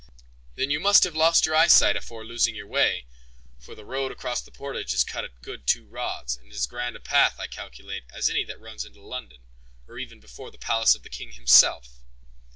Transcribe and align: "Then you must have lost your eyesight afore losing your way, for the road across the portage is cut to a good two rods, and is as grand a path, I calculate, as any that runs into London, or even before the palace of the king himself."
"Then 0.55 0.71
you 0.71 0.79
must 0.79 1.03
have 1.03 1.13
lost 1.15 1.45
your 1.45 1.53
eyesight 1.53 1.95
afore 1.95 2.25
losing 2.25 2.55
your 2.55 2.65
way, 2.65 3.05
for 3.59 3.75
the 3.75 3.85
road 3.85 4.11
across 4.11 4.41
the 4.41 4.49
portage 4.49 4.95
is 4.95 5.03
cut 5.03 5.21
to 5.21 5.27
a 5.27 5.43
good 5.43 5.67
two 5.67 5.85
rods, 5.85 6.37
and 6.37 6.51
is 6.51 6.57
as 6.61 6.65
grand 6.65 6.95
a 6.95 6.99
path, 6.99 7.39
I 7.39 7.45
calculate, 7.45 8.05
as 8.11 8.27
any 8.27 8.43
that 8.45 8.59
runs 8.59 8.83
into 8.83 8.99
London, 8.99 9.41
or 9.87 9.99
even 9.99 10.19
before 10.19 10.49
the 10.49 10.57
palace 10.57 10.95
of 10.95 11.03
the 11.03 11.09
king 11.09 11.33
himself." 11.33 11.99